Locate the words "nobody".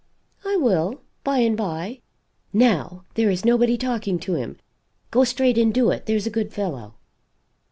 3.45-3.77